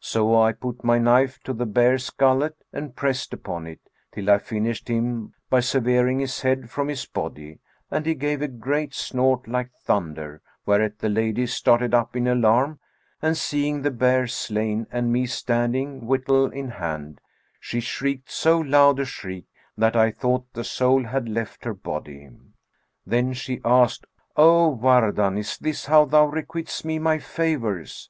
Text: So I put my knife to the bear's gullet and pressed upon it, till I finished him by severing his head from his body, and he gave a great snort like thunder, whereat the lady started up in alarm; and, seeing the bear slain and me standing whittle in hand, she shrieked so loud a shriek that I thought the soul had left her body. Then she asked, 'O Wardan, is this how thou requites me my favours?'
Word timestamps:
So 0.00 0.40
I 0.40 0.54
put 0.54 0.82
my 0.84 0.98
knife 0.98 1.38
to 1.44 1.52
the 1.52 1.66
bear's 1.66 2.08
gullet 2.08 2.56
and 2.72 2.96
pressed 2.96 3.34
upon 3.34 3.66
it, 3.66 3.90
till 4.10 4.30
I 4.30 4.38
finished 4.38 4.88
him 4.88 5.34
by 5.50 5.60
severing 5.60 6.18
his 6.18 6.40
head 6.40 6.70
from 6.70 6.88
his 6.88 7.04
body, 7.04 7.58
and 7.90 8.06
he 8.06 8.14
gave 8.14 8.40
a 8.40 8.48
great 8.48 8.94
snort 8.94 9.46
like 9.46 9.70
thunder, 9.84 10.40
whereat 10.64 10.98
the 11.00 11.10
lady 11.10 11.46
started 11.46 11.92
up 11.92 12.16
in 12.16 12.26
alarm; 12.26 12.78
and, 13.20 13.36
seeing 13.36 13.82
the 13.82 13.90
bear 13.90 14.26
slain 14.26 14.86
and 14.90 15.12
me 15.12 15.26
standing 15.26 16.06
whittle 16.06 16.46
in 16.46 16.70
hand, 16.70 17.20
she 17.60 17.80
shrieked 17.80 18.30
so 18.30 18.58
loud 18.58 18.98
a 18.98 19.04
shriek 19.04 19.44
that 19.76 19.94
I 19.94 20.10
thought 20.10 20.50
the 20.54 20.64
soul 20.64 21.04
had 21.04 21.28
left 21.28 21.66
her 21.66 21.74
body. 21.74 22.30
Then 23.04 23.34
she 23.34 23.60
asked, 23.62 24.06
'O 24.38 24.68
Wardan, 24.70 25.36
is 25.36 25.58
this 25.58 25.84
how 25.84 26.06
thou 26.06 26.24
requites 26.24 26.82
me 26.82 26.98
my 26.98 27.18
favours?' 27.18 28.08